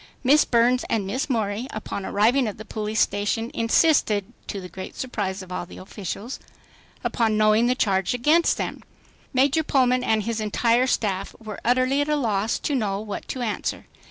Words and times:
Miss 0.23 0.45
Burns 0.45 0.83
and 0.89 1.05
Miss 1.05 1.29
Morey 1.29 1.67
upon 1.69 2.07
arriving 2.07 2.47
at 2.47 2.57
the 2.57 2.65
police 2.65 3.01
station, 3.01 3.51
insisted, 3.53 4.25
to 4.47 4.59
the 4.59 4.67
great 4.67 4.95
surprise 4.95 5.43
of 5.43 5.51
all 5.51 5.67
the 5.67 5.77
officials, 5.77 6.39
upon 7.03 7.37
knowing 7.37 7.67
the 7.67 7.75
charge 7.75 8.15
against 8.15 8.57
them. 8.57 8.81
Major 9.31 9.61
Pullman 9.61 10.03
and 10.03 10.23
his 10.23 10.41
entire 10.41 10.87
staff 10.87 11.35
were 11.39 11.61
utterly 11.63 12.01
at 12.01 12.09
a 12.09 12.15
loss 12.15 12.57
to 12.57 12.73
know 12.73 12.99
what 12.99 13.27
to 13.27 13.43
answer. 13.43 13.85